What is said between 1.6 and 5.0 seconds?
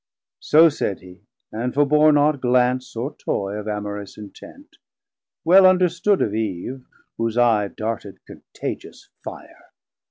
forbore not glance or toy Of amorous intent,